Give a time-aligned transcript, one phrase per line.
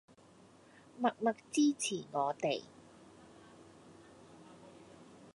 [0.99, 2.63] 默默支持我哋